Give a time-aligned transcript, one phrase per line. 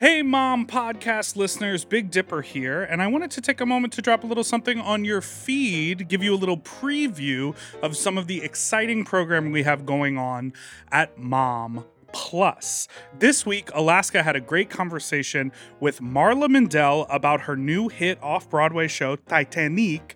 [0.00, 4.00] Hey, Mom podcast listeners, Big Dipper here, and I wanted to take a moment to
[4.00, 8.28] drop a little something on your feed, give you a little preview of some of
[8.28, 10.52] the exciting programming we have going on
[10.92, 12.86] at Mom Plus.
[13.18, 15.50] This week, Alaska had a great conversation
[15.80, 20.12] with Marla Mindelle about her new hit off Broadway show, Titanique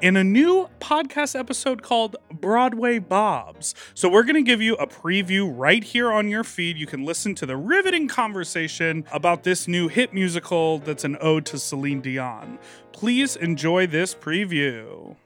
[0.00, 3.74] in a new podcast episode called Broadway Bobs.
[3.94, 6.76] So, we're going to give you a preview right here on your feed.
[6.76, 11.46] You can listen to the riveting conversation about this new hit musical that's an ode
[11.46, 12.58] to Celine Dion.
[12.92, 15.16] Please enjoy this preview.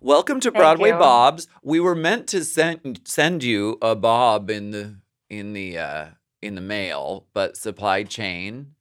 [0.00, 1.46] Welcome to Broadway Bobs.
[1.62, 4.96] We were meant to send send you a bob in the
[5.28, 6.06] in the uh,
[6.40, 8.76] in the mail, but supply chain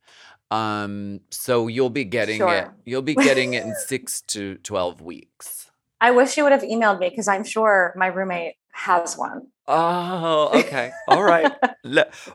[0.52, 2.54] um, so you'll be getting sure.
[2.54, 2.70] it.
[2.86, 5.72] You'll be getting it in six to twelve weeks.
[6.02, 9.48] I wish you would have emailed me because I'm sure my roommate has one.
[9.68, 10.92] Oh, okay.
[11.08, 11.52] All right.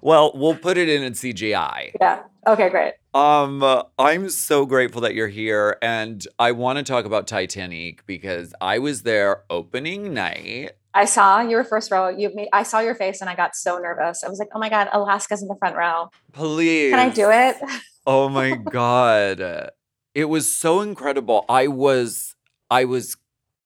[0.02, 1.92] well, we'll put it in in CGI.
[2.00, 2.22] Yeah.
[2.46, 2.94] Okay, great.
[3.14, 8.00] Um, uh, I'm so grateful that you're here, and I want to talk about Titanique
[8.06, 10.72] because I was there opening night.
[10.92, 12.08] I saw you were first row.
[12.08, 14.22] You, made, I saw your face, and I got so nervous.
[14.22, 17.30] I was like, "Oh my god, Alaska's in the front row." Please, can I do
[17.30, 17.56] it?
[18.06, 19.70] Oh my god.
[20.14, 21.44] It was so incredible.
[21.48, 22.36] I was
[22.70, 23.16] I was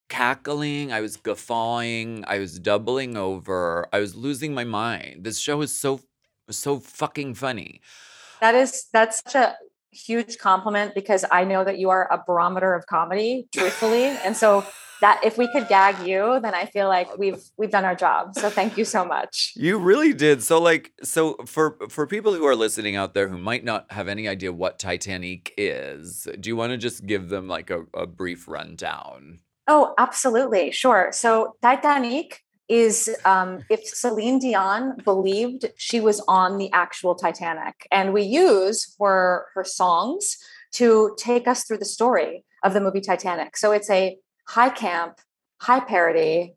[0.09, 3.87] cackling, I was guffawing, I was doubling over.
[3.93, 5.25] I was losing my mind.
[5.25, 6.01] This show is so
[6.51, 7.81] so fucking funny.
[8.41, 9.57] That is that's such a
[9.91, 14.05] huge compliment because I know that you are a barometer of comedy, truthfully.
[14.05, 14.65] and so
[15.01, 18.35] that if we could gag you, then I feel like we've we've done our job.
[18.35, 19.53] So thank you so much.
[19.69, 20.43] You really did.
[20.43, 24.09] So like so for for people who are listening out there who might not have
[24.09, 28.07] any idea what Titanique is, do you want to just give them like a, a
[28.07, 29.41] brief rundown?
[29.67, 30.71] Oh, absolutely.
[30.71, 31.11] Sure.
[31.13, 32.37] So Titanique
[32.69, 38.95] is um, if Celine Dion believed she was on the actual Titanic, and we use
[38.97, 40.37] for her songs
[40.73, 43.57] to take us through the story of the movie Titanic.
[43.57, 44.17] So it's a
[44.49, 45.21] high camp,
[45.59, 46.55] high parody,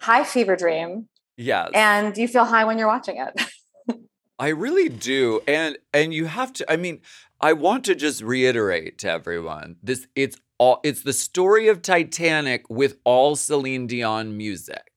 [0.00, 1.08] high fever dream.
[1.36, 1.70] Yes.
[1.74, 3.98] And you feel high when you're watching it.
[4.38, 5.40] I really do.
[5.46, 7.00] And and you have to I mean,
[7.40, 9.76] I want to just reiterate to everyone.
[9.82, 14.90] This it's all it's the story of Titanic with all Celine Dion music.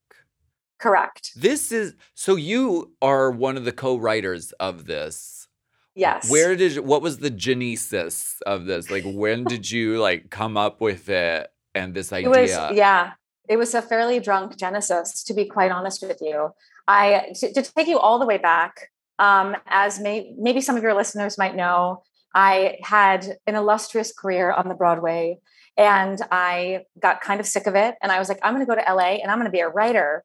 [0.80, 1.32] Correct.
[1.36, 5.48] This is so you are one of the co-writers of this.
[5.96, 6.30] Yes.
[6.30, 8.90] Where did what was the genesis of this?
[8.90, 11.53] Like when did you like come up with it?
[11.76, 12.32] And this idea.
[12.32, 13.12] It was, yeah,
[13.48, 16.52] it was a fairly drunk genesis, to be quite honest with you.
[16.88, 18.90] I to, to take you all the way back,
[19.20, 24.52] um, as may, maybe some of your listeners might know, I had an illustrious career
[24.52, 25.40] on the Broadway,
[25.78, 27.96] and I got kind of sick of it.
[28.02, 29.60] And I was like, I'm going to go to LA and I'm going to be
[29.60, 30.24] a writer,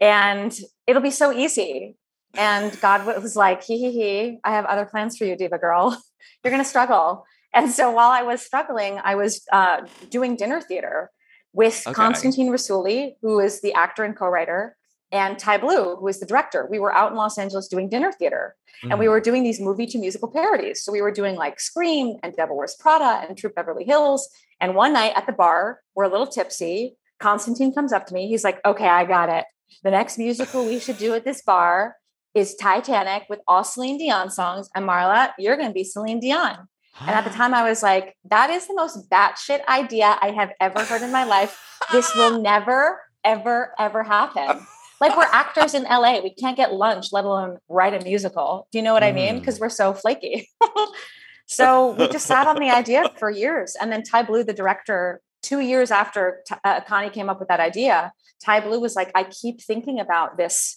[0.00, 0.56] and
[0.86, 1.96] it'll be so easy.
[2.34, 5.90] And God was like, he he he, I have other plans for you, diva girl.
[6.44, 7.24] You're going to struggle.
[7.52, 11.10] And so while I was struggling, I was uh, doing dinner theater
[11.52, 11.94] with okay.
[11.94, 14.76] Constantine Rousouli, who is the actor and co-writer,
[15.12, 16.68] and Tye Blue, who is the director.
[16.70, 18.92] We were out in Los Angeles doing dinner theater, mm-hmm.
[18.92, 19.10] and we mm.
[19.10, 20.82] were doing these movie to musical parodies.
[20.82, 24.28] So we were doing like Scream and Devil Wears Prada and Troop Beverly Hills.
[24.60, 26.96] And one night at the bar, we're a little tipsy.
[27.18, 28.28] Constantine comes up to me.
[28.28, 29.44] He's like, "Okay, I got it.
[29.82, 31.96] The next musical we should do at this bar
[32.34, 34.70] is Titanic with all Celine Dion songs.
[34.76, 36.68] And Marla, you're going to be Celine Dion."
[36.98, 40.50] And at the time, I was like, that is the most batshit idea I have
[40.60, 41.58] ever heard in my life.
[41.92, 44.66] This will never, ever, ever happen.
[45.00, 46.20] Like, we're actors in LA.
[46.20, 48.68] We can't get lunch, let alone write a musical.
[48.70, 49.02] Do you know what.
[49.02, 49.38] I mean?
[49.38, 49.62] Because mm.
[49.62, 50.48] we're so flaky.
[51.46, 53.76] so we just sat on the idea for years.
[53.80, 57.60] And then Tye Blue, the director, two years after uh, Connie came up with that
[57.60, 58.12] idea,
[58.44, 60.76] Tye Blue was like, I keep thinking about this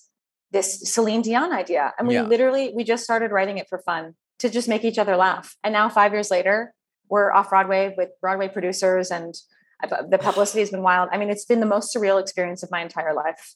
[0.52, 1.94] this Celine Dion idea.
[1.97, 2.22] And we yeah.
[2.22, 5.55] literally we just started writing it for fun to just make each other laugh.
[5.63, 6.73] And now, five years later,
[7.09, 9.33] we're off Broadway with Broadway producers, and
[9.81, 11.07] uh, the publicity has been wild.
[11.13, 13.55] I mean, it's been the most surreal experience of my entire life.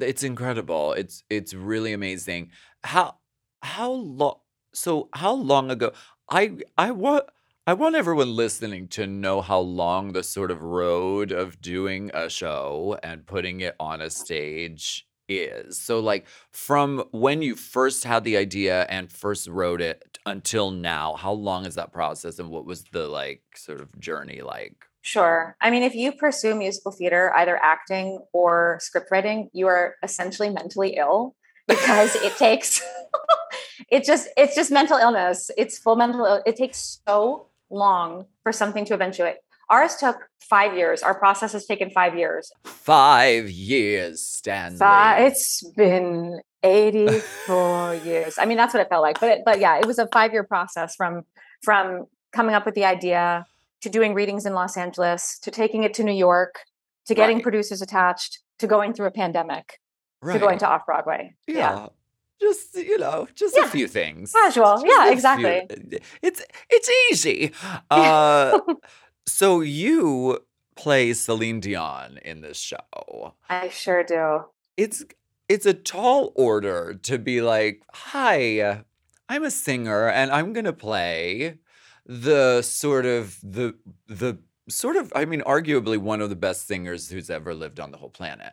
[0.00, 0.92] It's incredible.
[0.94, 2.50] It's it's really amazing.
[2.82, 3.18] How
[3.62, 4.40] how long?
[4.74, 5.92] So how long ago?
[6.28, 7.24] I I want.
[7.66, 12.28] I want everyone listening to know how long the sort of road of doing a
[12.28, 15.80] show and putting it on a stage is.
[15.80, 21.14] So, like, from when you first had the idea and first wrote it until now,
[21.14, 24.76] how long is that process and what was the like sort of journey like?
[25.02, 25.54] Sure.
[25.60, 30.48] I mean, if you pursue musical theater, either acting or script writing, you are essentially
[30.48, 31.36] mentally ill
[31.68, 32.82] because it takes
[33.90, 35.50] it just it's just mental illness.
[35.56, 39.36] It's full mental it takes so long for something to eventuate
[39.70, 41.02] Ours took five years.
[41.02, 42.52] Our process has taken five years.
[42.64, 44.78] Five years, Stanley.
[44.78, 48.38] Five, it's been 84 years.
[48.38, 49.20] I mean, that's what it felt like.
[49.20, 51.22] But it, but yeah, it was a five year process from
[51.62, 53.46] from coming up with the idea
[53.82, 56.60] to doing readings in Los Angeles to taking it to New York
[57.06, 57.42] to getting Right.
[57.42, 59.78] producers attached to going through a pandemic
[60.22, 60.34] Right.
[60.34, 61.34] to going to off Broadway.
[61.46, 61.88] yeah.
[62.40, 64.32] Just you know, just a few things.
[64.32, 64.74] Casual.
[64.82, 66.00] Just Yeah, a few- exactly.
[66.20, 67.52] It's it's easy.
[67.90, 68.58] Uh,
[69.26, 70.44] so you
[70.76, 73.34] play Celine Dion in this show.
[73.48, 74.44] I sure do.
[74.76, 75.04] It's
[75.48, 78.84] it's a tall order to be like, "Hi,
[79.28, 81.58] I'm a singer and I'm going to play
[82.06, 83.74] the sort of the
[84.06, 84.38] the
[84.68, 87.98] sort of I mean arguably one of the best singers who's ever lived on the
[87.98, 88.52] whole planet."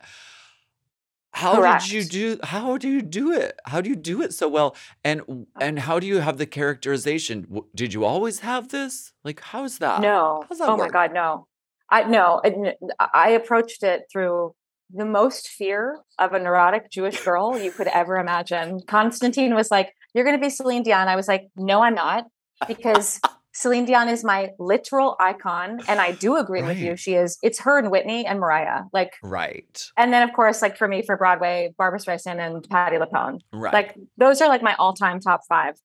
[1.33, 3.59] How did you do how do you do it?
[3.65, 4.75] How do you do it so well?
[5.03, 7.61] And uh and how do you have the characterization?
[7.75, 9.13] Did you always have this?
[9.23, 10.01] Like how's that?
[10.01, 10.43] No.
[10.49, 10.89] how's that Oh my?
[10.89, 11.47] God, no.
[11.89, 12.41] I no.
[12.43, 14.53] it- I approached it through
[14.93, 18.81] the most fear of a neurotic Jewish girl you could ever imagine.
[18.87, 22.25] Constantine was like, "You're going to be Celine Dion." I was like, "No, I'm not,"
[22.67, 23.21] because
[23.53, 26.95] Celine Dion is my literal icon, and I do agree with you.
[26.95, 27.37] She is.
[27.43, 28.83] It's her and Whitney and Mariah.
[28.93, 29.83] Like, Right.
[29.97, 33.39] and then of course, like for me for Broadway, Barbra Streisand and Patti LuPone.
[33.51, 33.73] Right.
[33.73, 35.75] Like those are like my all-time top five.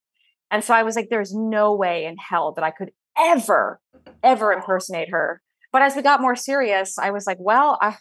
[0.51, 3.81] And so I was like, there's no way in hell that I could ever,
[4.23, 5.43] ever impersonate her.
[5.73, 7.97] But as we got more serious, I was like, well, I,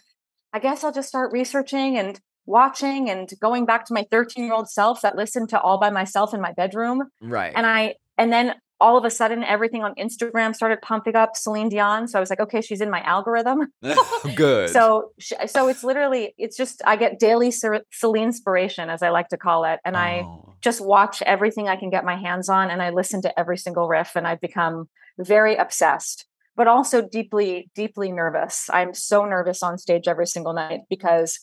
[0.52, 4.54] I guess I'll just start researching and watching and going back to my 13 year
[4.54, 7.02] old self that listened to all by myself in my bedroom.
[7.20, 7.52] right.
[7.56, 11.68] And I, and then all of a sudden, everything on Instagram started pumping up Celine
[11.70, 12.06] Dion.
[12.08, 13.72] So I was like, okay, she's in my algorithm.
[14.34, 14.70] Good.
[14.70, 15.12] So,
[15.46, 19.64] so it's literally, it's just, I get daily Celine inspiration, as I like to call
[19.64, 19.80] it.
[19.84, 20.54] And I, Oh.
[20.60, 23.88] just watch everything I can get my hands on and I listen to every single
[23.88, 24.88] riff and I've become
[25.18, 26.26] very obsessed,
[26.56, 28.68] but also deeply, deeply nervous.
[28.72, 31.38] I'm so nervous on stage every single night because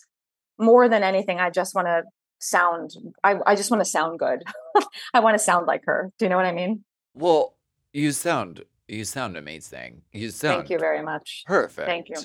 [0.60, 2.04] more than anything, I just want to
[2.40, 2.92] sound,
[3.24, 4.44] I, I just want to sound good.
[5.14, 6.12] I want to sound like her.
[6.20, 6.84] Do you know what I mean?
[7.14, 7.56] Well,
[7.92, 10.02] you sound you sound amazing.
[10.12, 11.44] You sound Thank you very much.
[11.46, 11.88] perfect.
[11.88, 12.18] Thank you.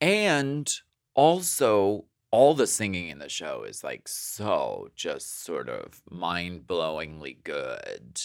[0.00, 0.70] And
[1.14, 8.22] also all the singing in the show is like so just sort of mind-blowingly good.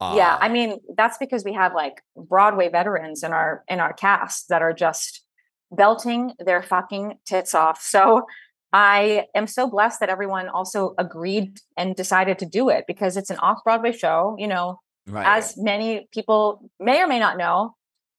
[0.00, 3.92] yeah, I Uh, mean, that's because we have like Broadway veterans in our in our
[3.92, 5.24] cast that are just
[5.70, 7.80] belting their fucking tits off.
[7.82, 8.26] So
[8.72, 13.30] I am so blessed that everyone also agreed and decided to do it because it's
[13.30, 15.38] an off-Broadway show, you know, right.
[15.38, 17.74] as many people may or may not know.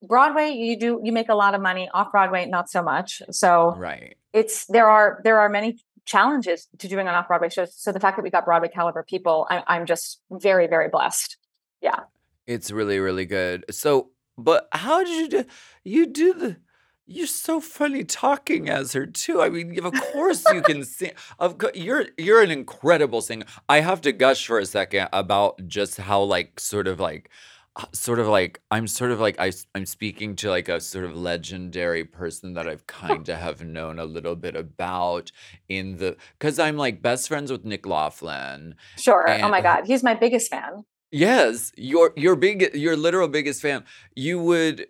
[0.06, 3.22] Broadway, you do you make a lot of money, off-Broadway not so much.
[3.30, 4.16] So right.
[4.32, 7.64] it's there are there are many challenges to doing an off-Broadway show.
[7.64, 11.38] So the fact that we got Broadway caliber people, I, I'm just very, very blessed.
[11.80, 12.00] Yeah.
[12.46, 13.64] It's really, really good.
[13.70, 15.48] So, but how did you do?
[15.84, 16.56] You do the.
[17.06, 19.42] You're so funny talking as her too.
[19.42, 21.12] I mean, of course you can sing.
[21.38, 23.44] Of course, you're you're an incredible singer.
[23.68, 27.28] I have to gush for a second about just how like sort of like
[27.76, 31.04] uh, sort of like I'm sort of like I, I'm speaking to like a sort
[31.04, 35.30] of legendary person that I've kind of have known a little bit about
[35.68, 38.76] in the because I'm like best friends with Nick Laughlin.
[38.96, 39.28] Sure.
[39.28, 39.84] oh my God.
[39.86, 40.84] He's my biggest fan.
[41.10, 43.84] Yes, your your big your literal biggest fan.
[44.16, 44.86] You would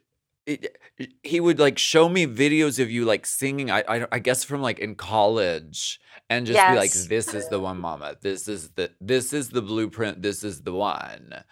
[0.46, 4.18] it, eh, he would like show me videos of you like singing I, I I
[4.18, 6.00] guess from like in college
[6.30, 8.16] and just be like this is the one mama.
[8.20, 10.22] This is the this is the blueprint.
[10.22, 11.44] This is the one.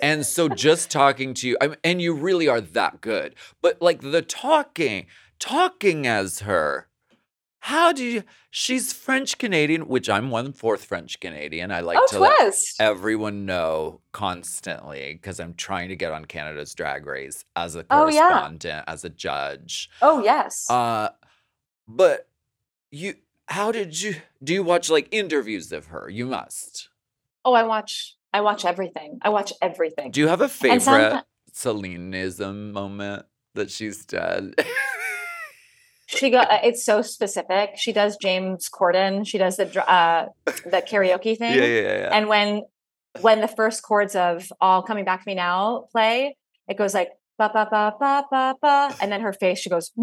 [0.00, 3.34] And so just talking to you I mean, and you really are that good.
[3.62, 5.06] But like the talking
[5.38, 6.88] talking as her
[7.66, 11.72] how do you she's French Canadian, which I'm one fourth French Canadian.
[11.72, 16.74] I like oh, to let everyone know constantly because I'm trying to get on Canada's
[16.74, 18.28] Drag Race as a Oh, yeah.
[18.28, 19.90] correspondent, as a judge.
[20.00, 20.70] oh, yes.
[20.70, 21.08] Uh,
[21.88, 22.28] but
[22.92, 23.14] you,
[23.48, 24.14] how did you?
[24.44, 26.08] Do you watch like interviews of her?
[26.08, 26.88] You must.
[27.44, 28.14] oh, I watch.
[28.32, 29.18] I watch everything.
[29.22, 30.12] I watch everything.
[30.12, 34.54] Do you have a favorite Celineism moment that she's done?
[36.06, 36.50] she got.
[36.50, 37.70] uh, It's so specific.
[37.76, 39.26] She does James Corden.
[39.26, 41.54] She does the uh, the karaoke yeah, thing.
[41.58, 42.08] yeah, yeah.
[42.12, 42.62] And when
[43.20, 46.36] when the first chords of "All Coming Back to Me Now" play,
[46.68, 49.90] it goes like ba ba ba ba ba ba, and then her face she goes.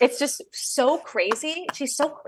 [0.00, 1.66] It's just so crazy.
[1.72, 2.18] She's so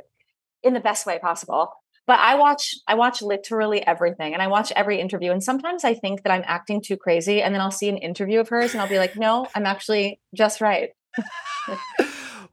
[0.62, 1.70] in the best way possible.
[2.08, 5.94] But I watch I watch literally everything and I watch every interview and sometimes I
[5.94, 8.80] think that I'm acting too crazy and then I'll see an interview of hers and
[8.80, 10.90] I'll be like, "No, I'm actually just right."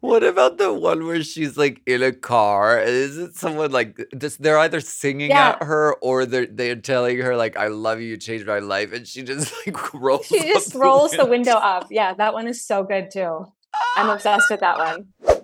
[0.02, 2.80] What about the one where she's like in a car?
[2.80, 4.38] Is it someone like this?
[4.38, 5.58] They're either singing Yeah.
[5.60, 8.94] at her or they're they're telling her like "I love you, you changed my life,"
[8.94, 10.28] and she just like rolls.
[10.28, 11.88] She just rolls the window up.
[11.90, 13.46] Yeah, that one is so good too.
[13.96, 15.35] I'm obsessed with that one.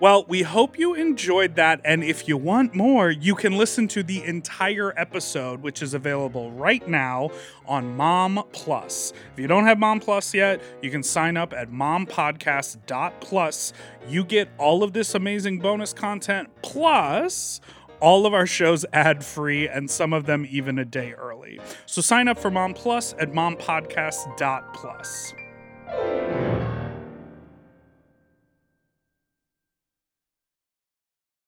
[0.00, 1.82] Well, we hope you enjoyed that.
[1.84, 6.50] And if you want more, you can listen to the entire episode, which is available
[6.52, 7.28] right now
[7.66, 9.12] on Mom Plus.
[9.34, 13.72] If you don't have Mom Plus yet, you can sign up at mompodcast.plus.
[14.08, 17.60] You get all of this amazing bonus content plus
[18.00, 21.60] all of our shows ad free and some of them even a day early.
[21.84, 25.34] So sign up for Mom Plus at mompodcast.plus.